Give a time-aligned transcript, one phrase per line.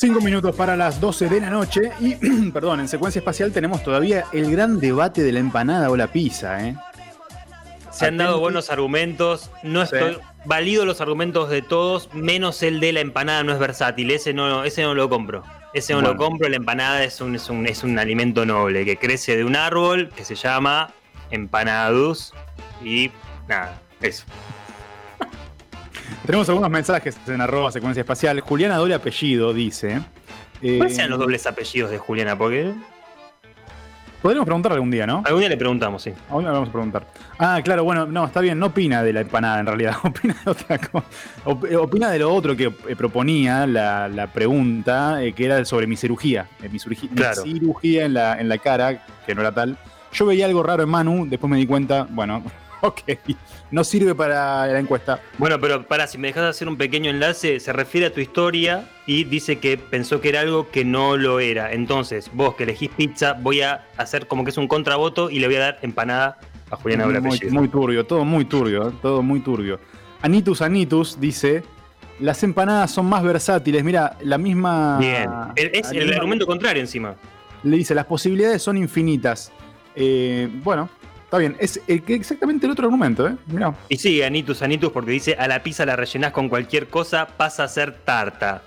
[0.00, 2.14] Cinco minutos para las 12 de la noche y,
[2.52, 6.66] perdón, en secuencia espacial tenemos todavía el gran debate de la empanada o la pizza,
[6.66, 6.76] ¿eh?
[7.90, 12.92] Se han dado buenos argumentos, no estoy valido los argumentos de todos, menos el de
[12.92, 15.42] la empanada no es versátil, ese no, ese no lo compro.
[15.72, 18.98] Ese no lo compro, la empanada es un, es, un, es un alimento noble que
[18.98, 20.92] crece de un árbol que se llama
[21.30, 22.34] empanadus
[22.84, 23.10] y
[23.48, 24.24] nada, eso.
[26.26, 28.40] Tenemos algunos mensajes en arroba secuencia espacial.
[28.40, 30.00] Juliana doble apellido dice.
[30.60, 32.36] ¿Cuáles sean los dobles apellidos de Juliana?
[32.36, 32.72] Porque.
[34.20, 35.22] Podríamos preguntar algún día, ¿no?
[35.24, 36.12] Algún día le preguntamos, sí.
[36.28, 37.06] Algún día le vamos a preguntar.
[37.38, 40.50] Ah, claro, bueno, no, está bien, no opina de la empanada en realidad, opina de
[40.50, 41.06] otra cosa.
[41.44, 46.48] Opina de lo otro que eh, proponía la, pregunta, eh, que era sobre mi cirugía.
[46.60, 49.78] Eh, mi, cirugía en la, en la cara, que no era tal.
[50.12, 52.42] Yo veía algo raro en Manu, después me di cuenta, bueno,
[52.86, 53.00] ok,
[53.70, 55.20] no sirve para la encuesta.
[55.38, 58.88] Bueno, pero para, si me dejas hacer un pequeño enlace, se refiere a tu historia
[59.06, 61.72] y dice que pensó que era algo que no lo era.
[61.72, 65.46] Entonces, vos que elegís pizza, voy a hacer como que es un contravoto y le
[65.46, 66.38] voy a dar empanada
[66.70, 69.78] a Juliana muy, muy turbio, todo muy turbio, todo muy turbio.
[70.22, 71.62] Anitus Anitus dice,
[72.18, 73.84] las empanadas son más versátiles.
[73.84, 74.98] Mira, la misma.
[74.98, 75.30] Bien.
[75.54, 77.14] Es el, argumento contrario encima.
[77.62, 79.52] Le dice: las posibilidades son infinitas.
[79.94, 80.90] Eh, bueno,
[81.26, 83.34] Está bien, es exactamente el otro argumento, ¿eh?
[83.48, 83.74] Mirá.
[83.88, 87.64] Y sigue Anitus Anitus porque dice, a la pizza la rellenás con cualquier cosa, pasa
[87.64, 88.62] a ser tarta.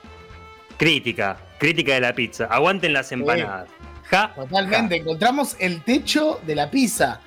[0.75, 2.45] Crítica, crítica de la pizza.
[2.47, 3.69] Aguanten las empanadas.
[4.35, 7.21] Totalmente, encontramos el techo de la pizza.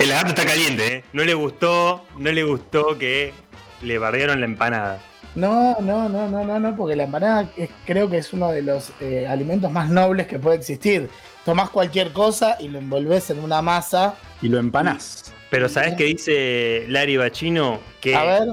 [0.00, 1.04] El lagarto está caliente, ¿eh?
[1.12, 3.32] No le gustó, no le gustó que
[3.82, 5.00] le bardearon la empanada.
[5.36, 7.48] No, no, no, no, no, no, porque la empanada
[7.86, 11.08] creo que es uno de los eh, alimentos más nobles que puede existir
[11.44, 14.14] tomás cualquier cosa y lo envolves en una masa.
[14.42, 15.32] Y lo empanás.
[15.50, 17.80] Pero ¿sabes qué dice Larry Bachino?
[18.00, 18.48] Que, A ver.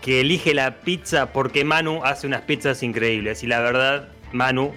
[0.00, 3.42] que elige la pizza porque Manu hace unas pizzas increíbles.
[3.42, 4.72] Y la verdad, Manu.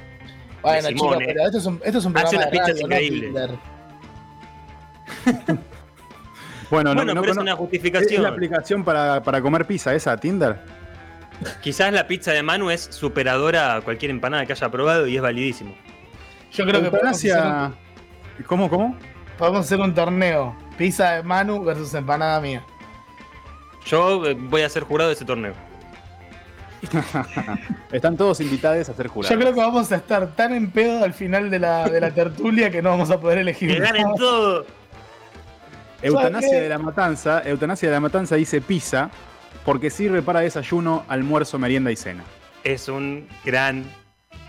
[0.61, 3.33] Bueno, chicos, pero esto es un, esto es un programa hace unas pizzas increíbles.
[6.69, 8.15] bueno, no, pero es una justificación.
[8.15, 10.57] ¿Es la aplicación para, para comer pizza esa, Tinder?
[11.61, 15.21] Quizás la pizza de Manu es superadora a cualquier empanada que haya probado y es
[15.21, 15.73] validísimo.
[16.51, 17.73] Yo creo que podemos hacer
[18.47, 18.97] ¿Cómo, cómo?
[19.37, 20.55] Podemos hacer un torneo.
[20.77, 22.63] Pizza de Manu versus empanada mía.
[23.85, 25.53] Yo eh, voy a ser jurado de ese torneo.
[27.91, 29.29] Están todos invitados a ser jurados.
[29.29, 32.11] Yo creo que vamos a estar tan en pedo al final de la, de la
[32.11, 33.73] tertulia que no vamos a poder elegir.
[33.73, 34.65] Que ganen todo.
[36.01, 39.09] Eutanasia de la Matanza, Eutanasia de la Matanza dice pizza
[39.65, 42.23] porque sirve para desayuno, almuerzo, merienda y cena.
[42.63, 43.83] Es un gran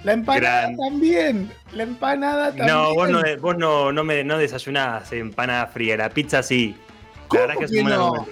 [0.03, 1.50] la empanada también.
[1.72, 2.69] La empanada también.
[2.69, 5.97] No, vos no, vos no, no, me, no desayunás empanada fría.
[5.97, 6.75] La pizza sí.
[7.33, 8.27] La verdad que, es un buen no?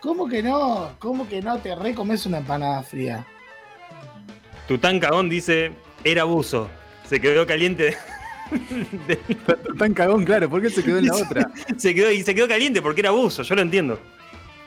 [0.00, 0.90] ¿Cómo que no?
[0.98, 1.58] ¿Cómo que no?
[1.58, 3.24] Te recomes una empanada fría.
[4.66, 5.72] Tután Cagón dice:
[6.02, 6.68] era abuso.
[7.08, 7.96] Se quedó caliente.
[9.66, 10.50] Tután Cagón, claro.
[10.50, 11.50] ¿Por qué se quedó en la otra?
[11.76, 13.42] se quedó, y se quedó caliente porque era abuso.
[13.42, 13.98] Yo lo entiendo.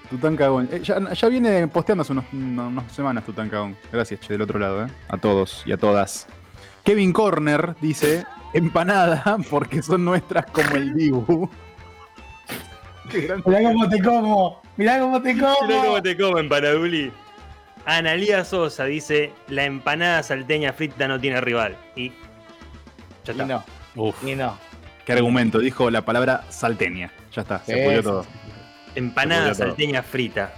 [0.09, 0.69] Tutankamón.
[0.72, 3.75] Eh, ya, ya, viene posteando hace unos, unas semanas Tutankamón.
[3.91, 4.90] Gracias, che, del otro lado, ¿eh?
[5.09, 6.28] A todos y a todas.
[6.88, 11.50] Kevin Corner dice, empanada porque son nuestras como el Dibu.
[13.14, 15.68] Mirá cómo te como, mirá cómo te como.
[15.68, 17.12] Mirá cómo te como, empanaduli.
[17.86, 21.75] Analía Sosa dice, la empanada salteña frita no tiene rival.
[21.96, 22.09] Y
[23.25, 23.44] ya está.
[23.44, 23.64] Y no.
[23.96, 24.24] Uf.
[24.25, 24.58] Y no.
[25.06, 27.12] Qué argumento, dijo la palabra salteña.
[27.34, 28.25] Ya está, se apoyó todo.
[28.96, 30.54] Empanada salteña frita.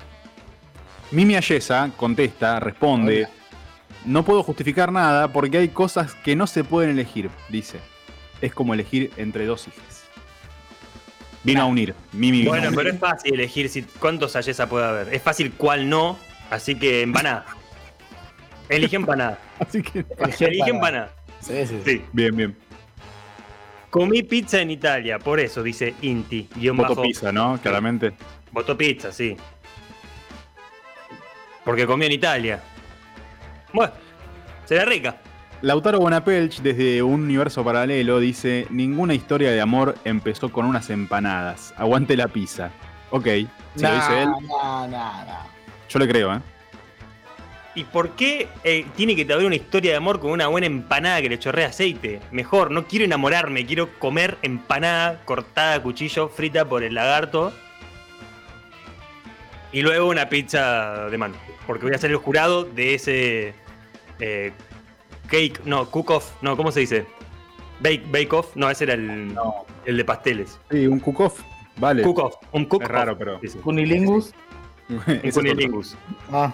[1.09, 3.27] Mimi Ayesa contesta, responde.
[4.05, 7.79] No puedo justificar nada porque hay cosas que no se pueden elegir, dice.
[8.41, 10.05] Es como elegir entre dos hijas.
[11.43, 11.95] Vino a unir.
[12.11, 15.13] Mimi bueno, pero es fácil elegir si, cuántos Ayesa puede haber.
[15.13, 16.17] Es fácil cuál no,
[16.49, 17.45] así que empanada.
[18.67, 19.39] Elige empanada.
[19.59, 20.05] así que
[20.39, 21.11] elige empanada.
[21.39, 22.01] Sí, sí, sí.
[22.11, 22.55] Bien, bien.
[23.89, 26.47] Comí pizza en Italia, por eso dice Inti.
[26.73, 27.59] Voto pizza, ¿no?
[27.61, 28.13] Claramente.
[28.51, 29.35] Voto pizza, sí.
[31.65, 32.61] Porque comió en Italia.
[33.73, 33.93] Bueno,
[34.65, 35.17] será rica.
[35.61, 41.73] Lautaro Bonapelch, desde un universo paralelo, dice: Ninguna historia de amor empezó con unas empanadas.
[41.77, 42.71] Aguante la pizza.
[43.11, 43.25] Ok,
[43.75, 44.29] si lo dice él.
[45.89, 46.39] Yo le creo, ¿eh?
[47.75, 51.21] ¿Y por qué eh, tiene que haber una historia de amor con una buena empanada
[51.21, 52.19] que le chorrea aceite?
[52.31, 57.53] Mejor, no quiero enamorarme, quiero comer empanada cortada a cuchillo, frita por el lagarto.
[59.71, 61.35] Y luego una pizza de mano.
[61.67, 63.53] Porque voy a ser el jurado de ese
[64.19, 64.51] eh,
[65.27, 67.05] cake, no, cook-off, no, ¿cómo se dice?
[67.79, 69.33] Bake, bake off, no, ese era el,
[69.85, 70.59] el de pasteles.
[70.69, 71.41] Sí, un cook-off,
[71.77, 72.03] vale.
[72.03, 72.89] Cook-off, un cook-off.
[72.89, 73.39] Es raro, pero.
[73.63, 74.33] Cunilingus.
[74.89, 75.95] un cunilingus.
[76.31, 76.53] Ah.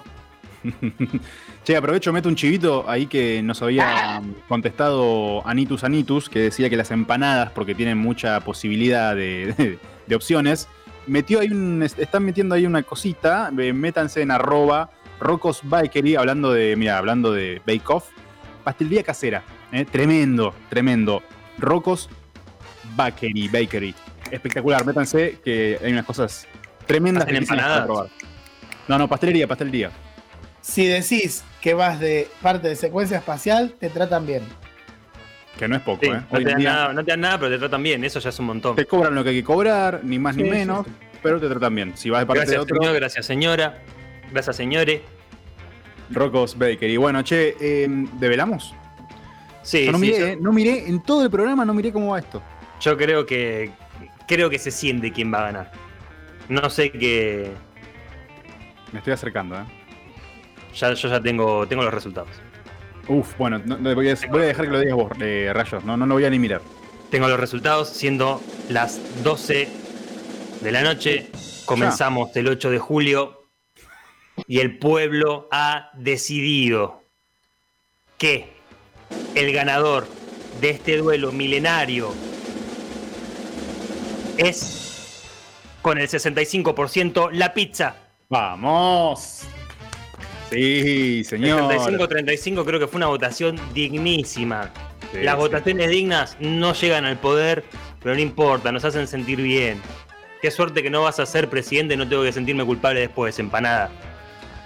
[1.63, 6.77] che, aprovecho, meto un chivito ahí que nos había contestado Anitus Anitus, que decía que
[6.77, 9.79] las empanadas, porque tienen mucha posibilidad de,
[10.13, 10.67] opciones,
[11.07, 16.75] metió ahí un, están metiendo ahí una cosita, métanse en arroba Rocos Bakery, hablando de,
[16.75, 18.09] mira, hablando de Bake Off,
[18.63, 19.85] pastelería casera, ¿eh?
[19.85, 21.23] tremendo, tremendo.
[21.57, 22.09] Rocos
[22.95, 23.95] Bakery, Bakery,
[24.31, 26.47] espectacular, métanse que hay unas cosas
[26.85, 28.07] tremendas que para probar.
[28.87, 29.91] No, no, pastelería, pastelería.
[30.61, 34.43] Si decís que vas de parte de secuencia espacial, te tratan bien.
[35.57, 36.21] Que no es poco, ¿eh?
[36.29, 38.39] No te, dan nada, no te, dan nada, pero te tratan bien, eso ya es
[38.39, 38.75] un montón.
[38.75, 40.85] Te cobran lo que hay que cobrar, ni más ni menos,
[41.23, 41.93] pero te tratan bien.
[41.95, 42.77] Si vas de parte gracias, de otro.
[42.77, 43.81] Señor, gracias, señora.
[44.31, 45.01] Gracias, señores.
[46.09, 46.89] Rocos Baker.
[46.89, 47.87] Y bueno, che, eh,
[48.19, 48.73] ¿develamos?
[49.63, 52.19] Sí, no, sí, miré, eh, no miré, en todo el programa no miré cómo va
[52.19, 52.41] esto.
[52.79, 53.71] Yo creo que
[54.27, 55.71] creo que se siente quién va a ganar.
[56.49, 57.51] No sé qué.
[58.91, 59.65] Me estoy acercando, ¿eh?
[60.75, 62.29] Ya, yo ya tengo, tengo los resultados.
[63.07, 65.83] Uf, bueno, voy, a, dejar que lo digas vos, eh, Rayos.
[65.83, 66.61] No, no lo voy a ni mirar.
[67.09, 69.67] Tengo los resultados, siendo las 12
[70.61, 71.31] de la noche.
[71.65, 73.44] Comenzamos el 8 de julio
[74.47, 77.01] y el pueblo ha decidido
[78.17, 78.49] que
[79.35, 80.07] el ganador
[80.61, 82.13] de este duelo milenario
[84.37, 85.23] es
[85.81, 87.95] con el 65% la pizza.
[88.29, 89.43] Vamos.
[90.49, 91.71] Sí, señor.
[91.71, 94.71] 35-35 creo que fue una votación dignísima.
[95.13, 97.63] Las votaciones dignas no llegan al poder,
[98.01, 99.81] pero no importa, nos hacen sentir bien.
[100.41, 103.89] Qué suerte que no vas a ser presidente, no tengo que sentirme culpable después, empanada.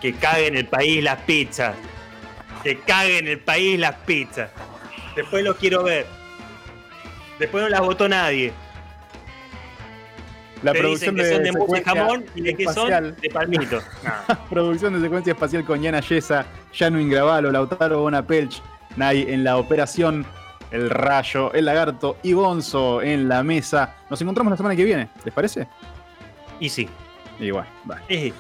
[0.02, 1.76] Que caguen el país las pizzas.
[2.64, 4.50] Que caguen el país las pizzas.
[5.16, 6.06] Después los quiero ver.
[7.40, 8.54] Después no las votó nadie.
[10.62, 13.80] La producción que de son de mousse jamón y de son de palmito.
[14.50, 18.62] producción de secuencia espacial con Yana Yesa, Janu Ingravalo, Lautaro Bonapelch,
[18.98, 20.26] Nay en la operación,
[20.72, 23.96] El Rayo, El Lagarto y Gonzo en la mesa.
[24.10, 25.68] Nos encontramos la semana que viene, ¿les parece?
[26.60, 26.90] Y sí.
[27.40, 28.34] Igual, vale.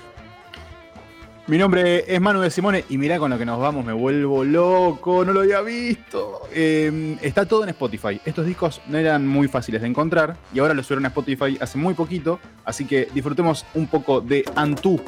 [1.49, 4.43] Mi nombre es Manu de Simone y mirá con lo que nos vamos, me vuelvo
[4.43, 6.41] loco, no lo había visto.
[6.53, 8.21] Em, está todo en Spotify.
[8.23, 11.79] Estos discos no eran muy fáciles de encontrar y ahora los subieron a Spotify hace
[11.79, 15.01] muy poquito, así que disfrutemos un poco de Antú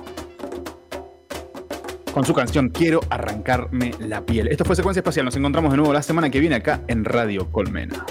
[2.11, 4.47] con su canción Quiero arrancarme la piel.
[4.47, 7.51] Esto fue Secuencia Espacial, nos encontramos de nuevo la semana que viene acá en Radio
[7.51, 8.03] Colmena.